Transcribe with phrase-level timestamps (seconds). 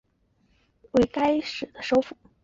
[0.03, 2.15] 杜拉基什为该区的首府。